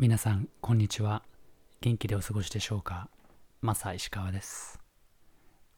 [0.00, 1.24] 皆さんこんにちは。
[1.80, 3.08] 元気でお過ごしでしょうか？
[3.62, 4.78] マサ石川です。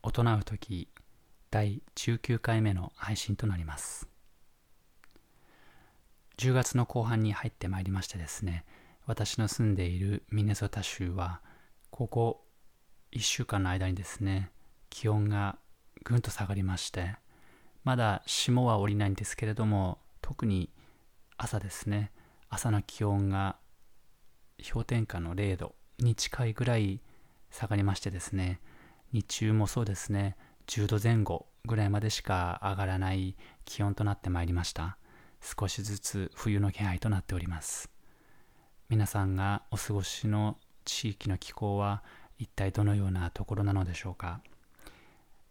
[0.02, 0.88] 大人う時
[1.50, 4.06] 第19回目の配信となります。
[6.36, 8.66] 10月の後半に入ってまいりましてですね
[9.06, 11.40] 私の住んでいるミネソタ州は
[11.88, 12.44] ここ
[13.12, 14.50] 1週間の間にですね
[14.90, 15.56] 気温が
[16.04, 17.14] ぐんと下がりまして
[17.84, 20.68] まだ霜は降りないんですけれども特に
[21.38, 22.12] 朝ですね
[22.50, 23.56] 朝の気温が
[24.72, 27.00] 氷点下の0度に近いぐらい
[27.50, 28.60] 下がりましてですね
[29.12, 30.36] 日中もそうですね
[30.66, 34.96] 10度前後ぐらいまでしか上がらない気温となってまいりました。
[35.40, 37.90] 少しずつ冬の気配となっております。
[38.88, 42.02] 皆さんがお過ごしの地域の気候は
[42.38, 44.40] 一体どのようなところなのでしょうか。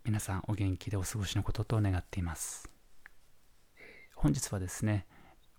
[0.06, 2.70] 皆さんお元気でお過ごしのことと願っています。
[4.16, 5.06] 本日はですね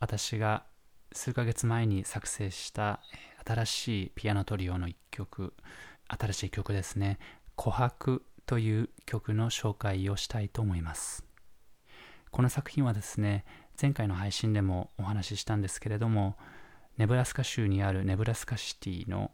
[0.00, 0.64] 私が
[1.12, 3.00] 数ヶ月前に作成した
[3.44, 5.54] 新しいピアノトリオの一曲、
[6.06, 7.18] 新しい曲ですね、
[7.56, 11.24] 琥珀という曲の紹介をしたいと思います。
[12.30, 13.44] この作品はですね、
[13.80, 16.36] 前回の配信でもお話ししたんですけれども、
[16.96, 19.32] ネブラスカ州にあるネブラスカシティの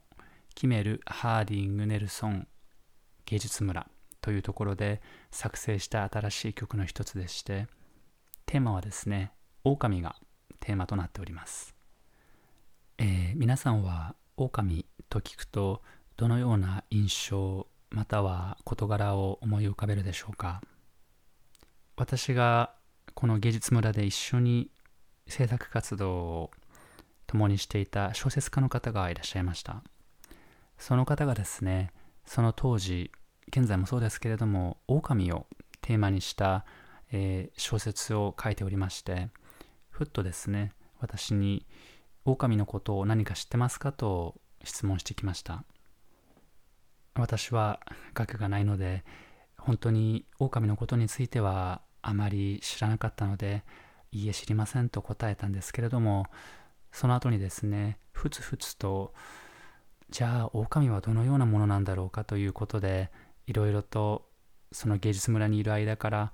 [0.54, 2.48] キメル・ハーディング・ネルソン
[3.26, 3.86] 芸術村
[4.22, 7.66] というところで作成した新しい曲の一つでして、
[8.46, 10.16] テーマはですね、狼が
[10.60, 11.74] テーマとなっております。
[12.98, 15.82] えー、皆さんは狼と聞くと
[16.16, 20.60] どのような印象または事柄を思い浮かべるでしょうか？
[21.96, 22.74] 私が
[23.14, 24.70] この芸術村で一緒に
[25.26, 26.50] 制作活動を
[27.26, 29.82] 共にしていた小説家の方がいらっしゃいました
[30.78, 31.90] その方がですね
[32.26, 33.10] その当時
[33.48, 35.46] 現在もそうですけれども狼を
[35.80, 36.66] テーマにした、
[37.10, 39.28] えー、小説を書いておりまして
[39.96, 41.64] ふっとですね私に
[42.26, 45.64] 狼のことを何か知ってますかと質問してきました。
[47.14, 47.80] 私は
[48.12, 49.06] 学がないので
[49.56, 53.64] 本当に狼のことについてはあまり知らなかったので
[54.12, 56.26] いいえ知りませんと答えたんですけれども
[56.92, 59.14] その後にですねふつふつと
[60.10, 63.10] じゃあ狼はどのようなものなんだろうかということで
[63.46, 64.28] いろいろと
[64.72, 66.32] その芸術村にいる間から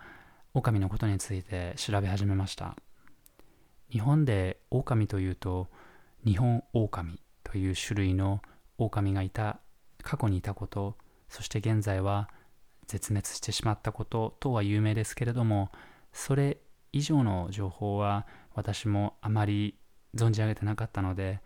[0.53, 2.75] 狼のことについて調べ始めました。
[3.93, 5.69] 日本で狼というと
[6.25, 8.41] 日本狼という種類の
[8.79, 9.61] 狼がいた
[10.03, 10.97] 過去にいたこと
[11.29, 12.31] そして現在は
[12.87, 15.71] 絶滅してしまったこととは有名ですけれども
[16.13, 16.57] それ
[16.93, 19.77] 以上の情報は私もあまり
[20.15, 21.41] 存じ上げてなかったので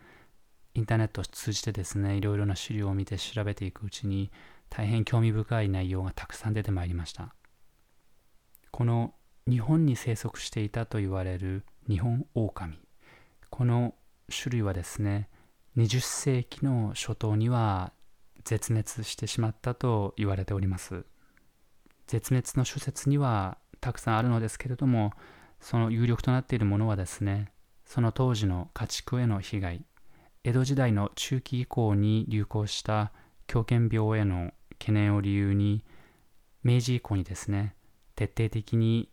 [0.75, 4.31] インターネットを通じてですねいろいろな資料を見て調べていくうちに
[4.71, 7.35] 大変興味深い内容がたくさん出てまいりました。
[8.71, 9.15] この
[9.49, 12.81] 日本に生息していたと言われる日本狼。
[13.49, 13.95] この
[14.29, 15.29] 種類はですね
[15.77, 17.93] 20世紀の初頭には
[18.45, 21.05] 絶滅してしまったと言われております。
[22.09, 25.13] 絶滅の諸説にはたくさんあるのですけれども
[25.61, 27.53] その有力となっているものはですね
[27.85, 29.85] その当時の家畜への被害。
[30.43, 33.13] 江戸時代の中期以降に流行した
[33.47, 35.85] 狂犬病への懸念を理由に
[36.65, 37.77] 明治以降にですね
[38.17, 39.09] 徹底的に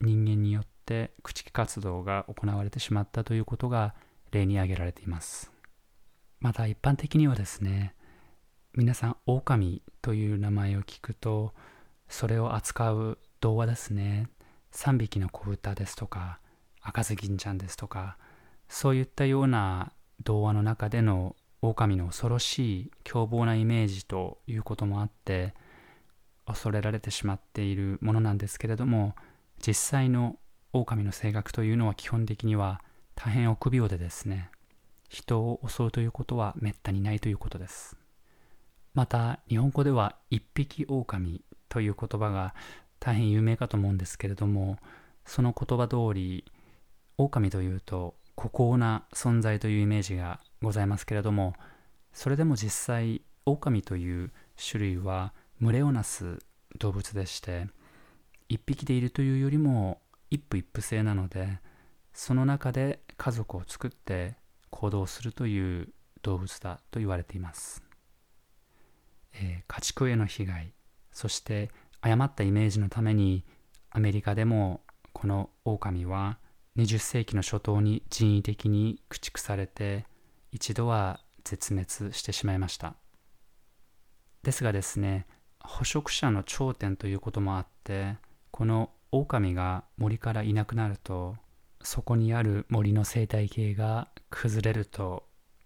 [0.00, 3.94] 人間によって駆逐活動が行われてしまったということが
[4.30, 5.52] 例に挙げられています。
[6.40, 7.94] また一般的にはですね、
[8.74, 11.54] 皆さん、狼という名前を聞くと、
[12.08, 14.28] それを扱う童話ですね、
[14.72, 16.40] 3匹の子豚ですとか、
[16.82, 18.18] 赤ずきんちゃんですとか、
[18.68, 19.92] そういったような
[20.22, 25.54] 童話の中での狼の恐ろしい凶暴なイメージということもあって
[26.46, 29.14] 恐れられてしまっているものなんですけれども
[29.64, 30.38] 実際の
[30.72, 32.82] 狼の性格というのは基本的には
[33.14, 34.50] 大変臆病でですね、
[35.08, 37.96] 人を襲うということはめったにないということです。
[38.94, 42.54] また、日本語では一匹狼という言葉が
[42.98, 44.78] 大変有名かと思うんですけれども、
[45.24, 46.44] その言葉通り、
[47.18, 51.54] 狼というと孤高な存在というイメージがございますけれども、
[52.12, 56.38] それでも実際、狼という種類は群れをなす
[56.78, 57.68] 動物でして、
[58.48, 60.00] 一匹でいるというよりも
[60.30, 61.58] 一夫一夫制なので、
[62.16, 64.36] その中で家族を作って
[64.70, 65.88] 行動するという
[66.22, 67.82] 動物だと言われています、
[69.34, 70.72] えー、家畜への被害
[71.12, 71.70] そして
[72.00, 73.44] 誤ったイメージのために
[73.90, 74.80] アメリカでも
[75.12, 76.38] この狼は
[76.78, 80.06] 20世紀の初頭に人為的に駆逐されて
[80.52, 82.94] 一度は絶滅してしまいました。
[84.42, 85.26] ですがですね
[85.60, 88.16] 捕食者の頂点ということもあって
[88.56, 91.36] この狼が森からいなくなると
[91.82, 95.24] そこにある森の生態系が崩れると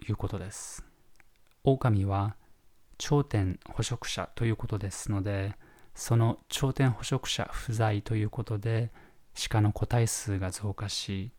[0.09, 0.85] いうことです。
[1.63, 2.35] 狼は
[2.99, 5.55] 頂点捕食者ということですので
[5.95, 8.91] その頂点捕食者不在ということで
[9.49, 11.31] 鹿の個体数が増加し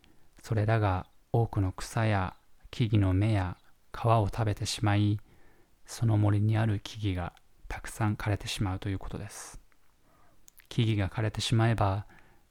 [0.41, 2.33] それらが多くの草や
[2.69, 3.57] 木々の芽や
[3.91, 5.19] 皮を食べてしまい
[5.85, 7.33] その森にある木々が
[7.67, 9.60] たくさん枯れてしまうということです。
[10.71, 12.05] 木々が枯れてしまえば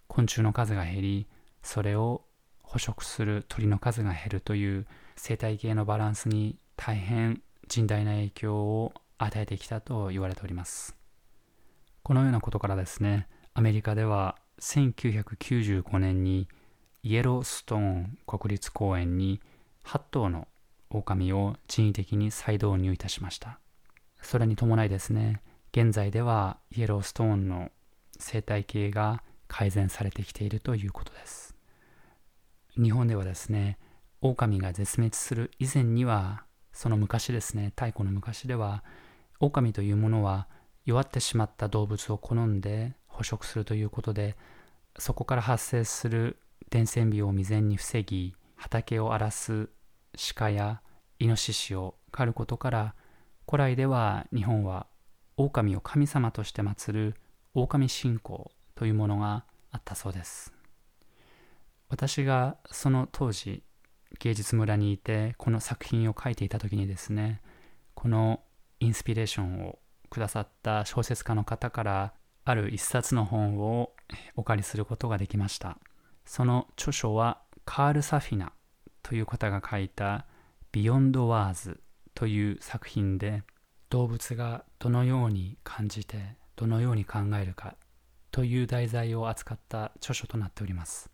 [0.06, 1.26] 昆虫の数が減り
[1.62, 2.20] それを
[2.62, 4.86] 捕食する鳥の数が減るという
[5.16, 10.94] 生態系のバランスに大変甚大な影響を与えてきたと言われております。
[12.02, 16.46] このようなことからですねアメリカでは1995年に
[17.02, 19.40] イエローストーン国立公園に
[19.86, 20.46] 8頭の
[20.90, 23.58] 狼を人為的に再導入いたしました。
[24.20, 25.40] それに伴いですね
[25.72, 27.70] 現在ではイエローストーンの
[28.20, 31.54] 生態系が改善されてきているということです。
[32.80, 33.78] 日本ではですね
[34.20, 38.84] 狼が絶滅する以前にはその昔ですね太古の昔では
[39.40, 40.48] 狼というものは
[40.84, 44.36] 弱ってしまった動物を好んで捕食するということで
[44.98, 46.38] そこから発生する
[46.70, 49.68] 伝染病を未然に防ぎ畑を荒らす
[50.36, 50.80] 鹿や
[51.18, 52.94] イノシシを狩ることから
[53.48, 54.86] 古来では日本は
[55.36, 57.14] 狼を神様として祀る
[57.54, 60.52] 狼信仰というものがあったそうです。
[61.88, 63.62] 私がその当時
[64.20, 67.40] 芸術村にいてこの作品を書いていた時にですね
[67.94, 68.40] この
[68.78, 72.12] インスピレーションをくださった小説家の方から
[72.44, 73.92] ある一冊の本を
[74.36, 75.78] お借りすることができました。
[76.24, 78.52] その著書はカール・サフィナ
[79.02, 80.26] という方が書いた
[80.72, 81.82] 「Beyond Words」
[82.14, 83.42] という作品で
[83.88, 87.74] 動物がどのように感じてどのように考えるか
[88.30, 91.08] という題材を扱った著書となっております。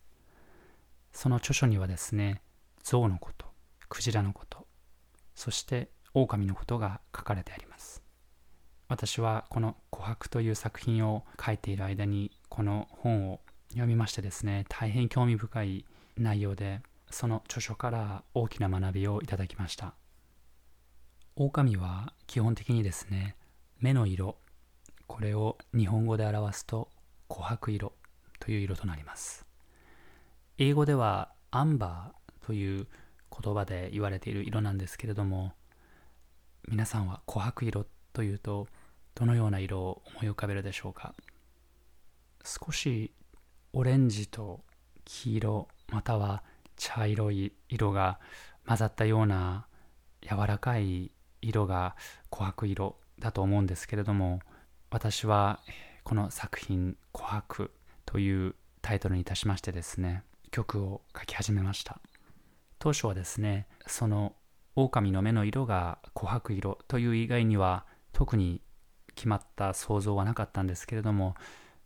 [1.13, 2.43] その著書にはですね
[2.83, 3.47] 象のこと
[3.89, 4.67] クジラのこと
[5.37, 8.03] そして狼のことが書かれてあります。
[8.89, 15.85] 私はこの「琥珀」という作品を書いている間にこの本を読みましてですね大変興味深い
[16.17, 19.95] 内容でその著書から大きな学びをいただきました。
[21.37, 23.37] 狼は基本的にですね
[23.79, 24.39] 目の色
[25.07, 26.89] これを日本語で表すと
[27.29, 27.93] 琥珀色
[28.39, 29.47] という色となります。
[30.59, 32.87] 英語ではアンバーという
[33.31, 35.53] 言葉で言われている色なんですけれども
[36.69, 38.67] 皆さんは琥珀色というと
[39.15, 41.15] どのような色を思い浮かべるでしょうか？
[42.45, 43.13] 少し
[43.73, 44.65] オレンジと
[45.05, 46.43] 黄色または
[46.77, 48.19] 茶色い色が
[48.67, 49.67] 混ざったような
[50.23, 51.11] 柔らかい
[51.41, 51.97] 色が
[52.31, 54.41] 琥珀色だと思うんですけれども
[54.91, 55.61] 私は
[56.05, 57.71] この作品「琥珀」
[58.07, 62.01] というタイトルにいたしましてですね曲を書き始めました。
[62.79, 64.37] 当初はですねその
[64.77, 68.61] 狼の目の色が琥珀色という以外には特に
[69.15, 71.35] 決まった想像はなかったんですけれども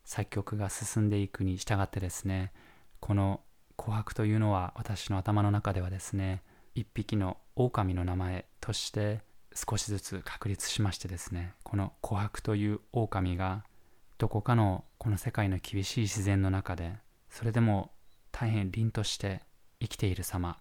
[0.04, 2.52] 作曲が進んでいくに従ってですね
[2.98, 3.40] この
[3.78, 6.42] 琥珀というのは私の頭の中ではですね
[6.74, 9.20] 一匹の狼の名前として
[9.54, 13.64] 少しずつ確立しましてですねこの琥珀という狼が
[14.18, 16.94] どこかのこの世界の厳しい自然の中で
[17.28, 17.90] それでも
[18.32, 19.40] 大変凛として
[19.80, 20.58] 生きている様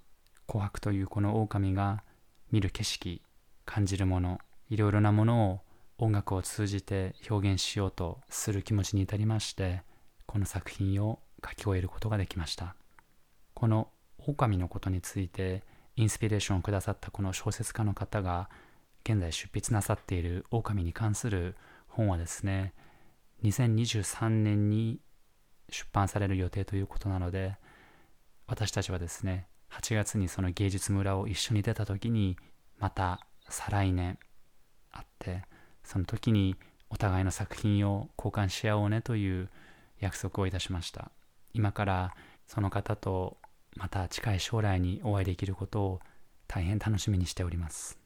[0.48, 2.04] 琥珀というこの狼が
[2.52, 3.22] 見る景色
[3.66, 5.60] 感じるものいろいろなものを
[5.98, 9.84] 音楽を通じて表現しようとする気持ちに至りまして
[10.26, 12.76] この作品を書き終えることができました。
[13.54, 15.64] この狼のことについて
[15.96, 18.50] インスピレーションをくださったこの小説家の方が
[19.04, 21.56] 現在執筆なさっている狼に関する
[21.88, 22.74] 本はですね
[23.44, 25.00] 2023年に
[25.70, 27.56] 出版される予定ということなので
[28.48, 32.38] 私たちはですね8月にその芸術村を一緒に出た時に
[32.80, 34.18] また再来年
[34.92, 35.44] 会って
[35.84, 36.56] その時に
[36.90, 39.50] お互いの作品を交換し合おうねという
[40.00, 41.12] 約束をいたしました。
[41.54, 42.16] 今から
[42.48, 43.38] その方と
[43.76, 46.00] また近い将来にお会いできることを
[46.48, 47.99] 大変楽しみにしております。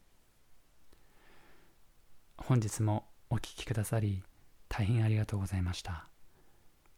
[2.45, 4.21] 本日もお聴きくださり
[4.67, 6.09] 大変ありがとうございました。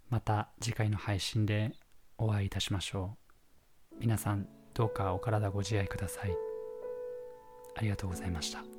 [0.10, 1.74] また次回の配信で
[2.18, 3.16] お会いいたしましょ
[3.94, 3.96] う。
[4.00, 6.32] 皆さんどうかお体ご自愛ください。
[7.76, 8.75] ありがとうございました。